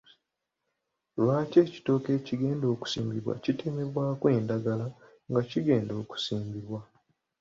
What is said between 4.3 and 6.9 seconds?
endagala nga kigenda okusibmbiwa?